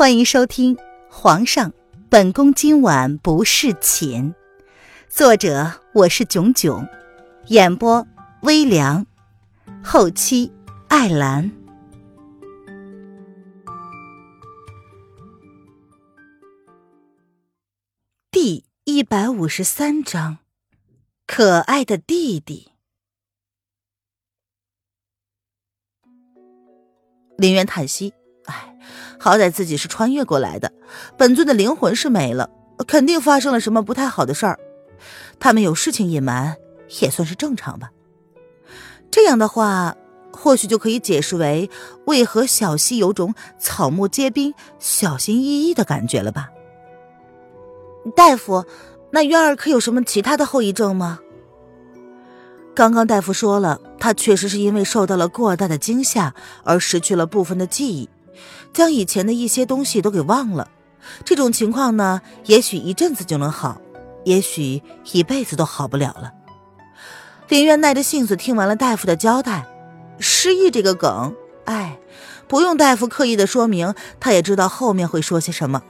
[0.00, 0.76] 欢迎收听
[1.10, 1.74] 《皇上，
[2.08, 4.32] 本宫今晚不侍寝》，
[5.10, 6.88] 作者我是囧囧，
[7.48, 8.06] 演播
[8.40, 9.04] 微凉，
[9.84, 10.50] 后期
[10.88, 11.52] 艾兰。
[18.30, 20.38] 第一百五十三章，
[21.26, 22.72] 可爱的弟弟。
[27.36, 28.14] 林渊叹息。
[28.46, 28.76] 唉，
[29.18, 30.72] 好歹自己是穿越过来的，
[31.16, 32.50] 本尊的灵魂是没了，
[32.86, 34.58] 肯定发生了什么不太好的事儿。
[35.38, 36.56] 他们有事情隐瞒，
[37.00, 37.90] 也算是正常吧。
[39.10, 39.96] 这样的话，
[40.32, 41.68] 或许就可以解释为
[42.06, 46.50] 为何小溪有种草木皆兵、小心翼翼的感觉了吧？
[48.14, 48.64] 大夫，
[49.10, 51.18] 那渊儿可有什么其他的后遗症吗？
[52.74, 58.08] 刚刚大夫说了，他确实是因为受到了过大的惊吓而失去了部分的记忆。
[58.72, 60.70] 将以前的一些东西都给忘了，
[61.24, 63.80] 这种情况呢，也许一阵子就能好，
[64.24, 66.32] 也许一辈子都好不了了。
[67.48, 69.66] 林渊耐着性子听完了大夫的交代，
[70.18, 71.98] 失忆这个梗，哎，
[72.46, 75.82] 不用大夫刻意的说明，他也知道后面会说些什么。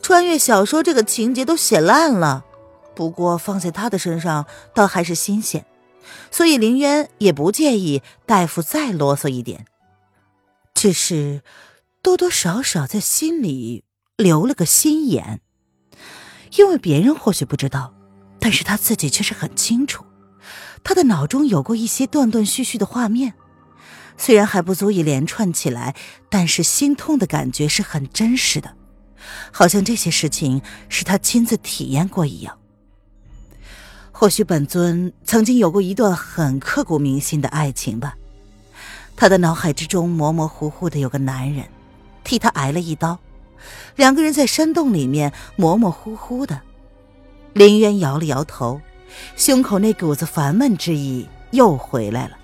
[0.00, 2.44] 穿越小说这个情节都写烂了，
[2.94, 5.66] 不过放在他的身上倒还是新鲜，
[6.30, 9.66] 所以林渊也不介意大夫再啰嗦一点。
[10.74, 11.42] 只是
[12.04, 13.82] 多多少少在心里
[14.18, 15.40] 留了个心眼，
[16.54, 17.94] 因为别人或许不知道，
[18.38, 20.04] 但是他自己却是很清楚。
[20.84, 23.32] 他的脑中有过一些断断续续的画面，
[24.18, 25.96] 虽然还不足以连串起来，
[26.28, 28.76] 但是心痛的感觉是很真实的，
[29.50, 30.60] 好像这些事情
[30.90, 32.58] 是他亲自体验过一样。
[34.12, 38.14] 或许本尊曾经有过一段很刻骨铭心的爱情吧。
[39.16, 41.64] 他的脑海之中模模糊糊的有个男人，
[42.24, 43.18] 替他挨了一刀，
[43.94, 46.60] 两个人在山洞里面模模糊糊的。
[47.52, 48.80] 林渊摇了摇头，
[49.36, 52.36] 胸口那股子烦闷之意又回来了。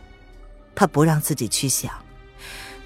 [0.74, 1.92] 他不让自己去想，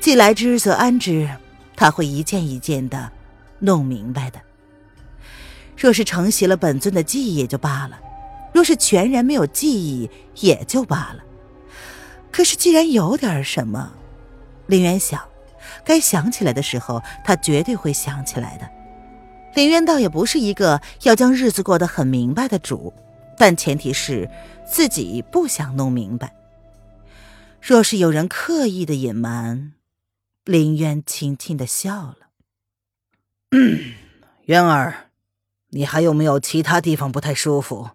[0.00, 1.28] 既来之则安之，
[1.76, 3.10] 他会一件一件的
[3.58, 4.40] 弄明白的。
[5.76, 7.98] 若是承袭了本尊的记忆也就罢了，
[8.54, 11.22] 若是全然没有记忆也就罢了。
[12.30, 13.92] 可是，既然有点什么，
[14.66, 15.20] 林渊想，
[15.84, 18.70] 该想起来的时候，他绝对会想起来的。
[19.54, 22.92] 林渊倒也不是一个要将日子过得很明白的主，
[23.36, 24.28] 但前提是
[24.66, 26.34] 自己不想弄明白。
[27.60, 29.72] 若是有人刻意的隐瞒，
[30.44, 32.16] 林渊轻轻的笑了
[34.46, 35.10] ：“渊儿，
[35.70, 37.90] 你还有没有其他地方不太舒服？”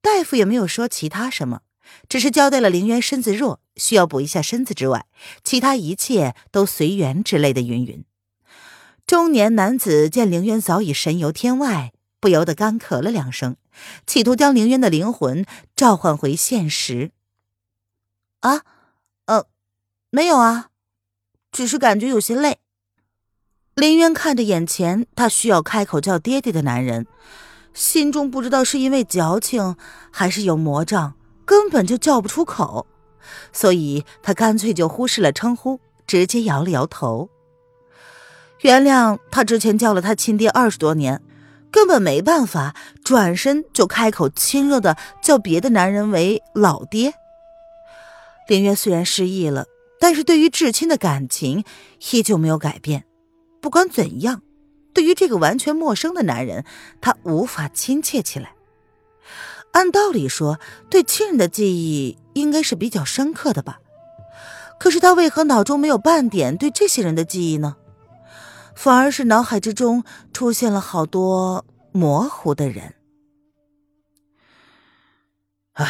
[0.00, 1.62] 大夫也没有说其他什么。
[2.06, 5.06] 只是交代了林渊身子弱，需要补一下身子之外，
[5.42, 8.04] 其他一切都随缘之类的云云。
[9.06, 13.56] 中年男子见凌渊早已神游天外，不由得干咳了两声，
[14.06, 17.12] 企图将凌渊的灵魂召唤回现实。
[18.40, 18.62] 啊，
[19.24, 19.46] 呃，
[20.10, 20.68] 没有啊，
[21.50, 22.58] 只是感觉有些累。
[23.74, 27.06] 林渊看着眼前他需要开口叫爹爹的男人，
[27.72, 29.76] 心中不知道是因为矫情，
[30.10, 31.14] 还是有魔障。
[31.46, 32.86] 根本就叫不出口，
[33.52, 37.28] 所以他干脆就忽视了称呼，直接摇了摇头。
[38.62, 41.22] 原谅他之前叫了他亲爹二十多年，
[41.70, 42.74] 根本没办法
[43.04, 47.14] 转身就开口亲热的叫别的男人为老爹。
[48.48, 49.66] 林渊虽然失忆了，
[50.00, 51.64] 但是对于至亲的感情
[52.10, 53.04] 依旧没有改变。
[53.60, 54.42] 不管怎样，
[54.92, 56.64] 对于这个完全陌生的男人，
[57.00, 58.54] 他无法亲切起来。
[59.72, 60.58] 按道理说，
[60.90, 63.80] 对亲人的记忆应该是比较深刻的吧？
[64.78, 67.76] 可是他为何脑中没有半点对这些人的记忆呢？
[68.74, 72.94] 反而是脑海之中出现了好多模糊的人。
[75.72, 75.86] 唉，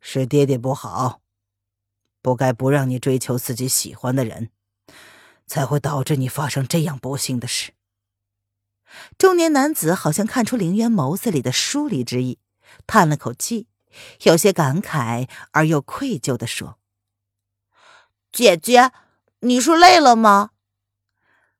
[0.00, 1.20] 是爹爹不好，
[2.22, 4.50] 不该不让你追求自己喜欢的人，
[5.46, 7.72] 才会导致你发生这样不幸的事。
[9.16, 12.38] 中年男子好像看出林渊眸子里的疏离之意，
[12.86, 13.66] 叹了口气，
[14.22, 16.78] 有些感慨而又愧疚的说
[18.32, 18.92] ：“姐姐，
[19.40, 20.50] 你是累了吗？”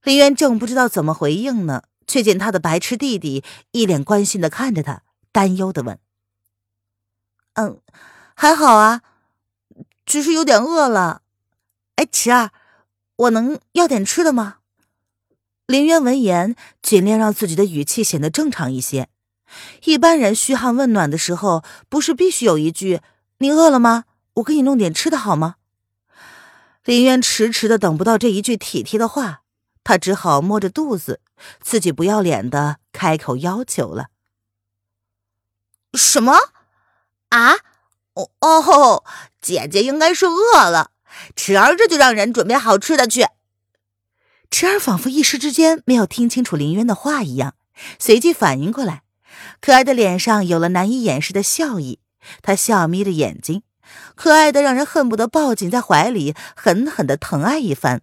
[0.02, 5.02] 林渊正不知道怎么回应呢，却见他的白痴弟弟一脸关心的看着他，
[5.32, 5.98] 担忧的问
[7.54, 7.81] ：“嗯，
[8.34, 9.02] 还好啊，
[10.06, 11.22] 只是有点饿了。
[11.96, 12.52] 哎，池儿，
[13.16, 14.58] 我能要点吃的吗？”
[15.69, 19.11] 林渊闻言，尽量让自己的语气显得正常一些。
[19.85, 23.03] 一般人嘘寒问暖的时候，不是必须有一句
[23.41, 24.05] “你饿了吗？
[24.37, 25.56] 我给你弄点吃的好吗？”
[26.85, 29.43] 林渊迟迟的等不到这一句体贴的话，
[29.85, 31.20] 他只好摸着肚子，
[31.61, 34.06] 自己不要脸的开口要求了
[35.93, 36.32] ：“什么？
[37.29, 37.53] 啊？
[38.15, 39.05] 哦哦，
[39.43, 40.93] 姐姐应该是饿了，
[41.37, 43.26] 迟儿这就让人准备好吃的去。”
[44.50, 47.54] 迟儿仿佛一时之间没有听清楚林渊的话一样，
[47.98, 49.02] 随即反应过来，
[49.60, 52.00] 可爱的脸上有了难以掩饰的笑意。
[52.42, 53.62] 他笑眯着眼睛，
[54.14, 58.02] 可爱的让人恨不得抱紧在怀里，狠狠的疼爱一番。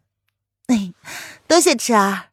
[0.68, 0.94] 哎，
[1.48, 2.30] 多谢迟儿。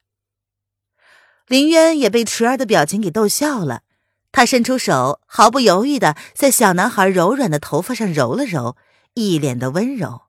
[1.49, 3.83] 林渊也被迟儿的表情给逗笑了，
[4.31, 8.77] 他伸出手，毫不犹豫的在小男孩柔软的头发上揉了揉，
[9.15, 10.23] 一脸的温柔。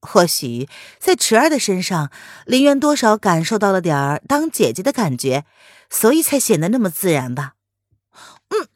[0.00, 0.68] 或许
[0.98, 2.10] 在迟儿的身上，
[2.46, 5.44] 林渊多少感受到了点儿当姐姐的感觉，
[5.90, 7.54] 所以才显得那么自然吧。
[8.48, 8.68] 嗯，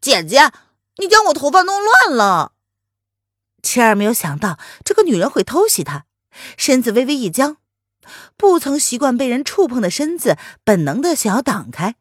[0.00, 0.52] 姐姐，
[0.98, 2.52] 你将我头发弄乱了。
[3.62, 6.04] 迟儿没有想到这个女人会偷袭他，
[6.56, 7.56] 身子微微一僵，
[8.36, 11.96] 不曾习惯被人触碰的身子本能的想要挡开，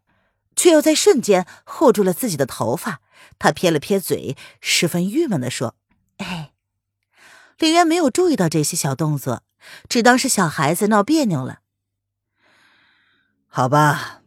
[0.56, 3.00] 却又在瞬间护住了自己的头发。
[3.40, 5.76] 他撇了撇嘴，十分郁闷的说
[6.20, 6.52] ：“哎。”
[7.58, 9.42] 林渊没有注意到这些小动作，
[9.88, 11.60] 只当是小孩子闹别扭了。
[13.48, 14.22] 好吧，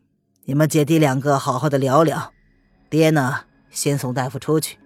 [0.44, 2.32] 你们姐弟两个好好的聊聊，
[2.88, 3.40] 爹呢，
[3.70, 4.78] 先送大夫出去。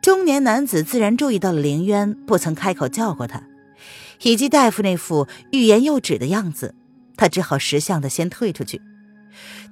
[0.00, 3.42] 中年男子自然注意到了林渊不曾开口叫过他，
[4.22, 6.74] 以及大夫那副欲言又止的样子，
[7.14, 8.80] 他只好识相的先退出去。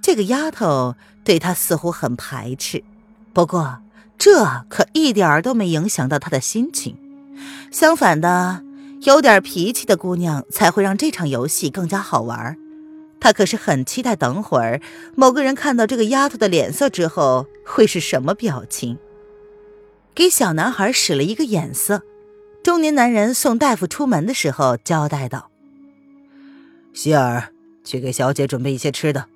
[0.02, 0.94] 这个丫头
[1.24, 2.84] 对他似乎很排斥，
[3.32, 3.80] 不过。
[4.18, 6.96] 这可一点儿都没影响到他的心情，
[7.70, 8.62] 相反的，
[9.02, 12.56] 有点脾气的姑娘才会让这场游戏更加好玩。
[13.20, 14.80] 他可是很期待，等会儿
[15.14, 18.98] 某个人看到这个丫头的脸色之后会是什么表情。
[20.14, 22.02] 给小男孩使了一个眼色，
[22.62, 25.50] 中年男人送大夫出门的时候交代道
[26.92, 27.52] ：“希儿，
[27.84, 29.26] 去给小姐准备一些吃的，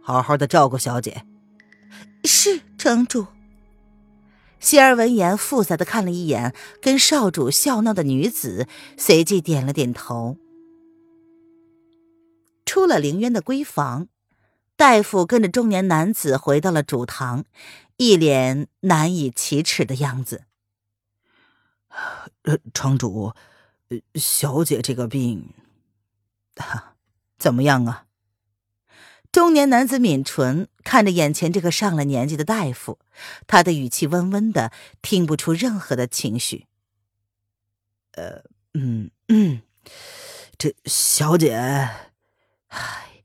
[0.00, 1.22] 好好的照顾小姐。”
[2.22, 3.26] 是城主。
[4.60, 8.66] 希儿闻言，复杂的看了一眼跟少主笑闹的女子，
[8.96, 10.36] 随即点了点头。
[12.64, 14.08] 出了凌渊的闺房，
[14.76, 17.44] 大夫跟着中年男子回到了主堂，
[17.96, 20.44] 一脸难以启齿的样子。
[22.42, 23.32] 呃，城主，
[24.14, 25.54] 小姐这个病，
[27.38, 28.04] 怎么样啊？
[29.32, 32.98] 中年男子抿唇，看着眼前这个上了年纪的大夫，
[33.46, 36.64] 他的语气温温的，听不出任何的情绪。
[38.12, 38.42] 呃，
[38.72, 39.60] 嗯嗯，
[40.56, 41.54] 这小姐，
[42.68, 43.22] 唉，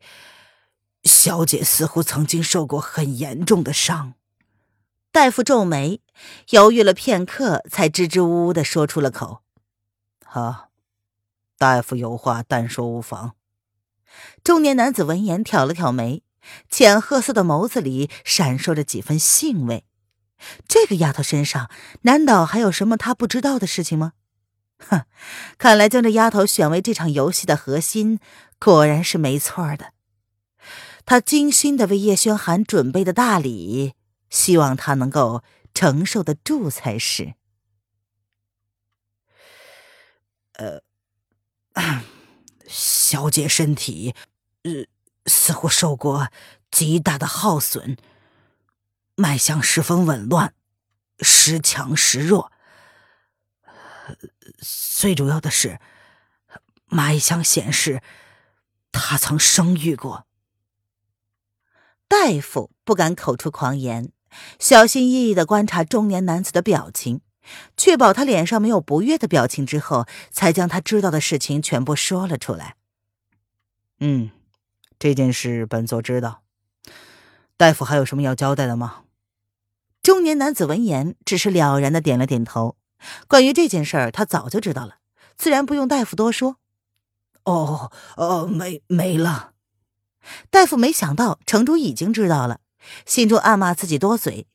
[1.06, 4.16] 小姐似乎曾经受过很严重的伤。
[5.14, 6.02] 大夫皱眉，
[6.50, 9.40] 犹豫了片刻，才支支吾吾的说出了口
[10.26, 10.70] ：“好，
[11.58, 13.36] 大夫有话，但说无妨。”
[14.44, 16.24] 中年男子闻言挑了挑眉，
[16.70, 19.86] 浅褐色的眸子里闪烁着几分兴味。
[20.68, 21.70] 这个丫头身上
[22.02, 24.14] 难道还有什么他不知道的事情吗？
[24.80, 25.06] 哼，
[25.58, 28.20] 看来将这丫头选为这场游戏的核心，
[28.60, 29.94] 果然是没错的。
[31.06, 33.94] 他精心的为叶轩寒准备的大礼，
[34.30, 35.44] 希望他能够
[35.74, 37.36] 承受得住才是。
[40.54, 40.82] 呃。
[42.68, 44.14] 小姐身体，
[44.62, 44.86] 呃，
[45.26, 46.30] 似乎受过
[46.72, 47.98] 极大的耗损，
[49.16, 50.54] 脉象十分紊乱，
[51.20, 52.52] 时强时弱。
[54.60, 55.80] 最主要的是，
[56.86, 58.02] 脉象显示
[58.92, 60.26] 他曾生育过。
[62.08, 64.12] 大夫不敢口出狂言，
[64.60, 67.22] 小心翼翼的观察中年男子的表情。
[67.76, 72.78] 确保他脸上没有不悦的表情之后，才将他知道的事情全部说了出来。
[74.00, 74.32] 嗯，
[75.04, 76.44] 这件事本座知道。
[77.58, 79.02] 大夫还有什么要交代的吗？
[80.02, 82.78] 中年男子闻言，只是了然的点了点头。
[83.28, 85.00] 关于这件事，他早就知道了，
[85.36, 86.56] 自然不用大夫多说。
[87.44, 89.52] 哦哦，没没了。
[90.50, 92.62] 大夫没想到城主已经知道了，
[93.06, 94.48] 心中暗骂自己多嘴。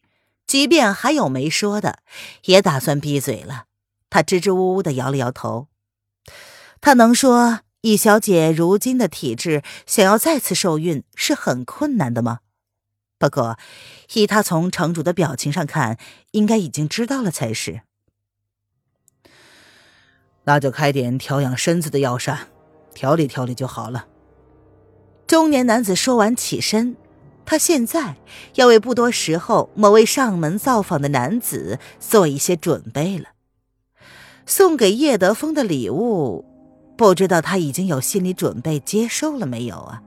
[0.46, 1.98] 即便还有没说的，
[2.44, 3.66] 也打算闭嘴了。
[4.08, 5.68] 他支支吾吾的摇了摇头。
[6.80, 12.40] 他能说以小姐如今的体质，想要再次受孕是很困难的吗？
[13.18, 13.56] 不过，
[14.14, 15.98] 依他从城主的表情上看，
[16.32, 17.82] 应该已经知道了才是。
[20.44, 22.48] 那就开点调养身子的药膳，
[22.94, 24.06] 调理调理就好了。
[25.26, 26.96] 中年男子说完，起身。
[27.44, 28.16] 他现在
[28.56, 33.30] 要为不多时候某位上门造访的男子做一些准备了。
[34.46, 36.44] 送给叶德风的礼物，
[36.98, 40.02] 不知道他已经有心理准备接受了没有啊？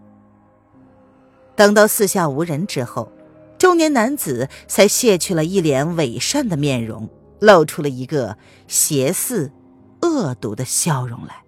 [1.56, 3.10] 等到四下无人之后，
[3.58, 9.54] 中年男子才卸去了一脸伪善的面容，露出了一个邪肆、
[10.02, 11.46] 恶毒的笑容来。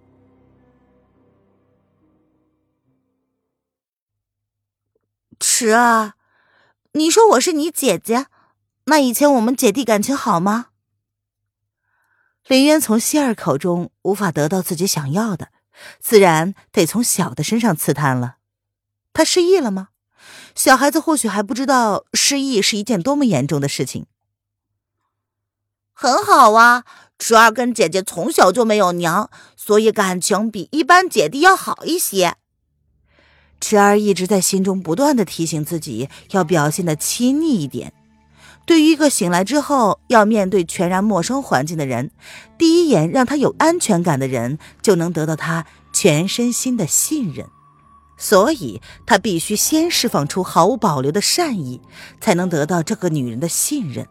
[5.38, 6.14] 池儿，
[6.92, 8.28] 你说我是你姐姐，
[8.86, 10.68] 那以前我们姐弟感情好吗？
[12.46, 15.48] 林渊从希儿口中无法得到自己想要的，
[15.98, 18.36] 自然得从小的身上刺探了。
[19.12, 19.88] 他失忆了吗？
[20.54, 24.06] 小孩子或许还不知道失忆是一件多么严重的事情。
[25.92, 26.84] 很好啊，
[27.16, 32.36] 侄儿跟姐姐从小就没有娘，所以感情比一般姐弟要好一些。
[33.58, 37.94] 侄儿一直在心中不断的提醒自己，要表现的亲昵一点。
[38.66, 42.10] 对于一个醒来之后要面对全然陌生环境的人，
[42.56, 47.46] 第一眼让他有安全感的人，就能得到他全身心的信任。
[48.16, 51.80] 所以，他必须先释放出毫无保留的善意，
[52.20, 54.06] 才能得到这个女人的信任。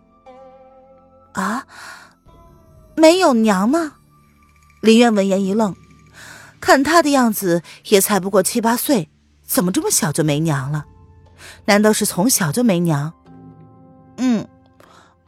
[1.31, 1.65] 啊，
[2.95, 3.93] 没有娘吗？
[4.81, 5.75] 林渊闻言一愣，
[6.60, 9.10] 看他的样子也才不过七八岁，
[9.41, 10.86] 怎么这么小就没娘了？
[11.65, 13.13] 难道是从小就没娘？
[14.17, 14.48] 嗯，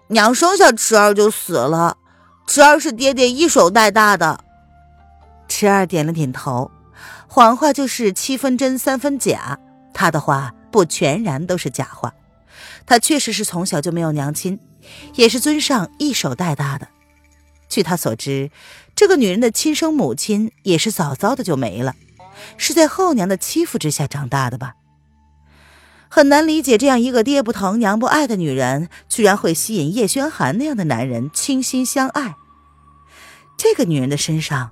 [0.08, 1.98] 娘生下池儿就死了，
[2.48, 4.44] 池儿是爹爹一手带大的。
[5.48, 6.72] 池儿点了点头。
[7.28, 9.60] 谎话就是七分真三分假，
[9.94, 12.14] 他的话不全然都是假话。
[12.86, 14.58] 他确实是从小就没有娘亲，
[15.16, 16.88] 也是尊上一手带大的。
[17.68, 18.52] 据他所知，
[18.96, 21.96] 这个女人的亲生母亲也是早早的就没了，
[22.58, 24.76] 是在后娘的欺负之下长大的吧？
[26.16, 32.38] 很难理解这样一个爹不疼娘不爱的女人，居然会吸引叶轩寒那样的男人倾心相爱。
[33.58, 34.72] 这个女人的身上。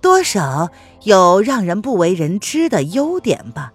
[0.00, 0.70] 多少
[1.02, 3.72] 有让人不为人知的优点吧？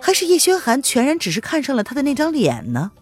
[0.00, 2.92] 还是叶轩寒全然只是看上了他的那张脸呢？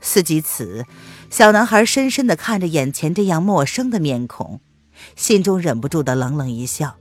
[0.00, 0.86] 思及此，
[1.28, 4.60] 小男孩深深的看着眼前这样陌生的面孔，
[5.16, 6.96] 心中忍不住的冷冷一笑。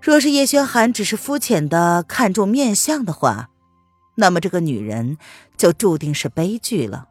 [0.00, 3.50] 若是叶轩寒只是肤浅的看重面相的话，
[4.16, 5.18] 那么这个女人
[5.56, 7.08] 就注定是悲剧了。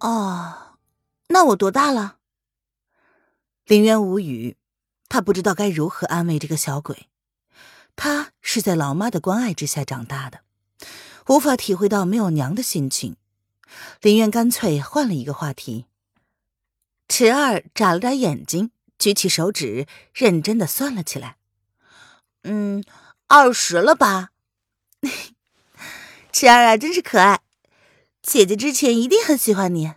[0.00, 0.76] 哦，
[1.28, 2.16] 那我多大了？
[3.66, 4.56] 林渊无语，
[5.08, 7.08] 他不知道该如何安慰这个小鬼。
[7.94, 10.40] 他是在老妈的关爱之下长大的，
[11.28, 13.16] 无法体会到没有娘的心情。
[14.00, 15.86] 林渊干脆换了一个话题。
[17.08, 18.70] 池儿眨了眨眼睛，
[19.00, 21.38] 举起手指，认真的算了起来。
[22.44, 22.84] 嗯，
[23.26, 24.28] 二十了吧？
[26.30, 27.40] 池儿啊，真是可爱。
[28.22, 29.94] 姐姐之前一定很喜欢你。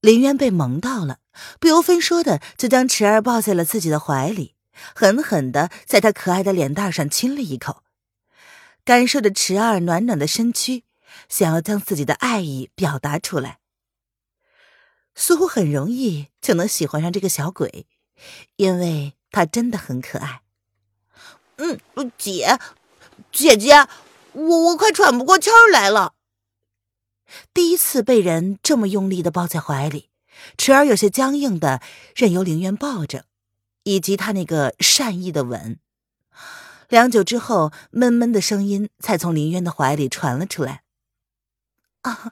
[0.00, 1.18] 林渊被萌到了。
[1.60, 4.54] 不由分说的就将池儿抱在了自己的怀里，
[4.94, 7.82] 狠狠的在她可爱的脸蛋上亲了一口，
[8.84, 10.84] 感受着池儿暖暖的身躯，
[11.28, 13.58] 想要将自己的爱意表达出来。
[15.16, 17.86] 似乎很容易就能喜欢上这个小鬼，
[18.54, 20.42] 因为他真的很可爱。
[21.56, 21.80] 嗯，
[22.16, 22.58] 姐，
[23.32, 23.88] 姐姐，
[24.32, 26.12] 我我快喘不过气儿来了。
[27.52, 30.10] 第一次被人这么用力的抱在怀里。
[30.58, 31.80] 池儿有些僵硬的
[32.14, 33.24] 任由凌渊抱着，
[33.84, 35.80] 以及他那个善意的吻。
[36.88, 40.82] 良久之后，闷闷的声音才从凌渊的怀里传了出来
[42.02, 42.30] ：“啊，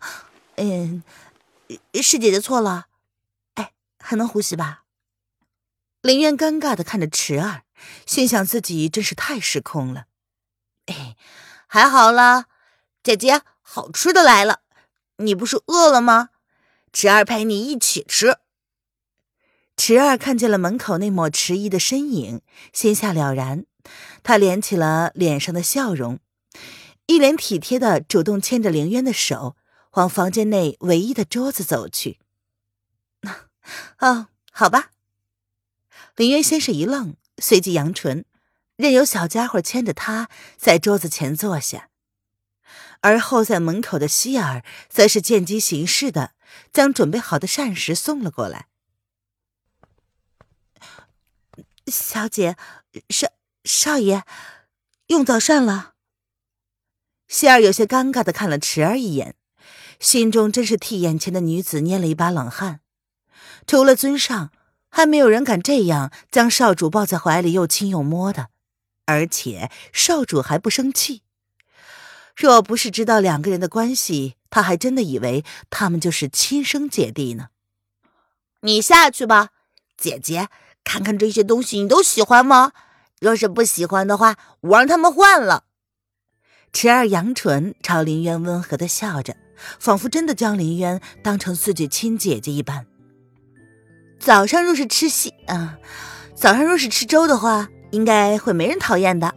[0.57, 1.03] 嗯，
[2.03, 2.87] 是姐姐错了。
[3.55, 4.85] 哎，还能呼吸吧？”
[6.03, 7.63] 凌渊尴尬的看着池儿，
[8.05, 10.07] 心想自己真是太失控了。
[10.87, 11.17] 哎，
[11.67, 12.47] 还好啦，
[13.03, 14.61] 姐姐，好吃的来了，
[15.17, 16.29] 你不是饿了吗？
[16.93, 18.37] 池儿陪你一起吃。
[19.77, 23.65] 池儿看见了门口那抹迟疑的身影，心下了然，
[24.23, 26.21] 他敛起了脸上的笑容，
[27.07, 29.57] 一脸体贴的主动牵着凌渊的手，
[29.95, 32.21] 往房间内唯一的桌子走去。
[33.99, 34.91] 哦，好吧。
[36.17, 38.25] 林渊先是一愣，随即扬唇，
[38.77, 41.89] 任由小家伙牵着他在桌子前坐下，
[43.01, 46.35] 而后在门口的希尔则是见机行事的。
[46.73, 48.69] 将准备好的膳食送了过来。
[51.89, 52.57] 小姐，
[53.09, 53.27] 少
[53.65, 54.23] 少爷，
[55.09, 55.95] 用早膳了。
[57.27, 59.35] 希儿有些尴尬的看了池儿一眼，
[60.05, 62.81] 心中真是替眼前的女子捏了一把冷汗。
[63.67, 64.51] 除了尊上，
[64.91, 68.49] 还没有人敢这样将少主抱在怀里又亲又摸的，
[69.07, 71.23] 而且少主还不生气。
[72.37, 77.49] 若不是知道两个人的关系，他还真的以为他们就是亲生姐弟呢。
[78.61, 79.53] 你下去吧，
[79.97, 80.49] 姐姐，
[80.85, 82.73] 看看这些东西你都喜欢吗？
[83.21, 85.65] 若是不喜欢的话，我让他们换了。
[86.75, 89.35] 池儿扬唇朝林渊温和的笑着，
[89.79, 92.87] 仿佛真的将林渊当成自己亲姐姐一般。
[94.19, 95.79] 早上若是吃稀啊，
[96.35, 99.35] 早上若是吃粥的话，应该会没人讨厌的。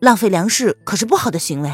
[0.00, 1.70] 浪费粮食可是不好的行为。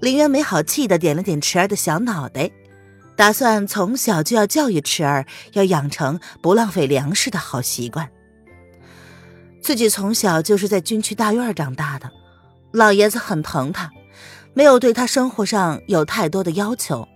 [0.00, 2.50] 林渊没好气的点了点池儿的小脑袋，
[3.16, 8.10] 打算从小就要教育池儿，要养成不浪费粮食的好习惯。
[9.62, 12.10] 自己从小就是在军区大院长大的，
[12.72, 13.90] 老爷子很疼他，
[14.56, 17.06] 没有对他生活上有太多的要求，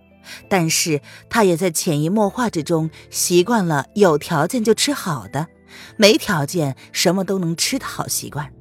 [0.46, 5.46] 但是他也在潜移默化之中习惯了有条件就吃好的，
[5.96, 8.52] 没条件什么都能吃的好习惯。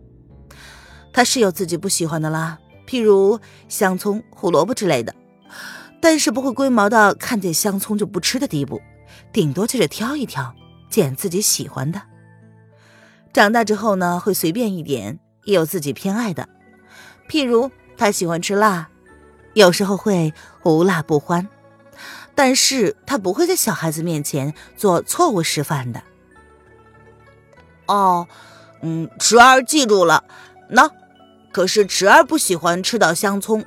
[1.12, 2.58] 他是有自己不喜欢的啦，
[2.88, 5.14] 譬如香葱、胡萝卜之类的，
[6.00, 8.80] 但是不会龟毛到看见香葱就不吃的地步，
[9.34, 10.56] 顶多就是挑一挑，
[10.90, 12.02] 拣自己喜欢的。
[13.34, 16.48] 长大之后呢，会随便一点，也有自己偏爱的。
[17.30, 17.70] 譬如
[18.00, 18.88] 他喜欢吃辣，
[19.54, 21.50] 有时候会无辣不欢，
[22.34, 26.02] 但是他不会在小孩子面前做错误示范的。
[27.88, 28.26] 哦，
[28.82, 30.24] 嗯，池儿记住了。
[30.70, 30.90] 那，
[31.52, 33.66] 可是池儿不喜欢吃到香葱，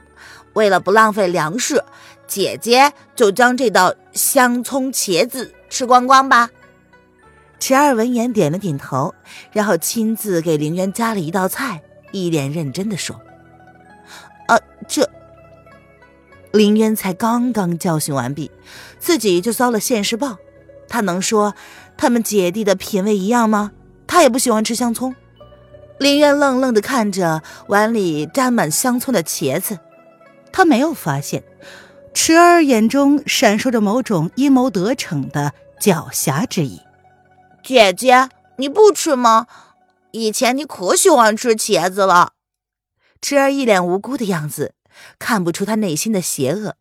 [0.55, 1.85] 为了不浪费粮食，
[2.27, 6.49] 姐姐就将这道香葱茄子吃光光吧。
[7.59, 9.15] 池儿闻言点了点头，
[9.53, 13.21] 然后亲自给林渊夹了一道菜，一脸认真的说
[14.47, 14.59] ：“啊，
[14.89, 15.09] 这……”
[16.53, 18.51] 林渊才刚刚教训完毕，
[18.99, 20.37] 自己就遭了现世报。
[20.89, 21.55] 他能说
[21.97, 23.73] 他们姐弟的品味一样吗？
[24.07, 25.15] 他也不喜欢吃香葱。
[25.99, 29.79] 林渊愣愣的看着碗里沾满香葱的茄子，
[30.53, 31.43] 他没有发现
[32.13, 36.83] 池儿眼中闪烁着某种阴谋得逞的狡黠之意。
[37.63, 39.47] 姐姐，你不吃吗？
[40.11, 42.33] 以前你可喜欢吃茄子了。
[43.23, 44.75] 池儿一脸无辜的样子，
[45.19, 46.77] 看不出他内心的邪恶，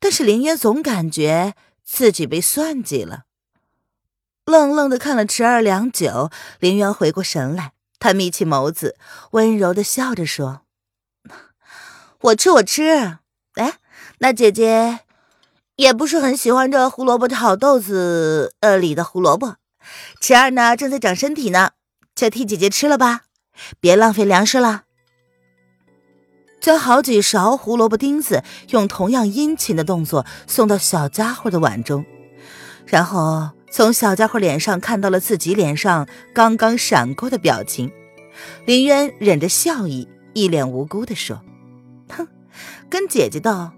[0.00, 3.24] 但是林渊总感觉自己被算计了。
[4.46, 8.96] 愣愣的看了池儿良久，林渊回过神来，他眯起眸子，
[9.32, 10.62] 温柔的笑着说
[12.20, 13.18] ：“我吃，我吃。
[13.54, 13.78] 哎，
[14.18, 15.00] 那姐姐
[15.76, 19.56] 也不是很喜欢这胡萝卜炒豆子呃里的胡萝卜。”
[20.18, 21.72] 池儿呢，正在长身体呢，
[22.14, 23.22] 就替姐姐吃了吧，
[23.80, 24.84] 别浪费粮食了。
[26.64, 32.06] 将好几勺胡萝卜丁子用同样殷勤的动作送到小家伙的碗中，
[32.86, 37.92] 然后从小家伙脸上看到了自己脸上刚刚闪过的表情。
[38.64, 41.42] 林渊忍着笑意，一脸无辜地说
[42.08, 42.26] ：“哼，
[42.88, 43.70] 跟姐姐斗，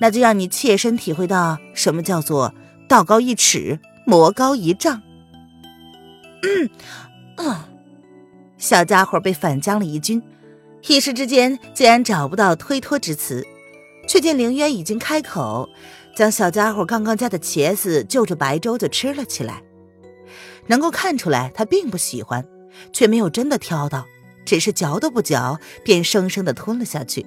[0.00, 2.54] 那就让你切身体会到什么叫做
[2.88, 5.02] 道高一尺，魔高一丈。”
[6.40, 6.70] 嗯，
[7.36, 7.56] 嗯，
[8.56, 10.22] 小家伙被反将了一军，
[10.86, 13.46] 一时之间竟然找不到推脱之词，
[14.08, 15.68] 却见凌渊已经开口，
[16.16, 19.62] 将小家伙刚刚夹的茄子就着白粥就吃了起来。
[20.66, 22.46] 能够看出来他并不喜欢，
[22.92, 24.06] 却没有真的挑到，
[24.44, 27.26] 只是嚼都不嚼便生生的吞了下去。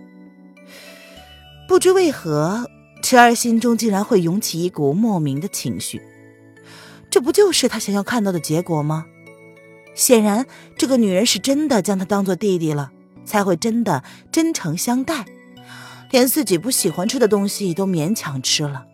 [1.68, 2.70] 不知为何，
[3.02, 6.02] 池儿心中竟然会涌起一股莫名的情绪。
[7.10, 9.06] 这不就是他想要看到的结果吗？
[9.94, 10.46] 显然，
[10.78, 12.93] 这个女人是真的将他当做弟弟了，
[13.26, 15.26] 才会真的真诚相待，
[16.12, 18.86] 连自己不喜欢吃的东西都勉强吃了。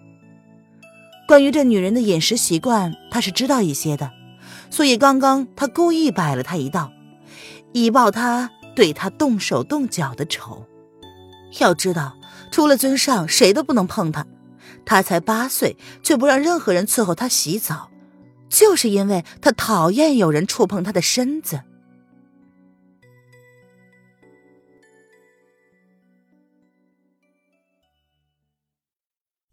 [1.28, 4.12] 关于这女人的饮食习惯，他是知道一些的，
[4.70, 6.92] 所以刚刚他故意摆了她一道，
[7.72, 10.66] 以报她对他动手动脚的仇。
[11.60, 12.18] 要知道，
[12.52, 14.26] 除了尊上，谁都不能碰她。
[14.86, 17.92] 他才八岁，却不让任何人伺候他洗澡。
[18.50, 21.62] 就是因为他讨厌有人触碰他的身子。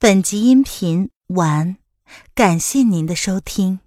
[0.07, 1.79] 本集音频完，
[2.33, 3.81] 感谢您的收听。